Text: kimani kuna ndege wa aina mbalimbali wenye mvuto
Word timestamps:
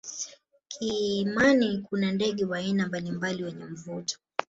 kimani 0.67 1.77
kuna 1.89 2.11
ndege 2.11 2.45
wa 2.45 2.57
aina 2.57 2.87
mbalimbali 2.87 3.43
wenye 3.43 3.65
mvuto 3.65 4.19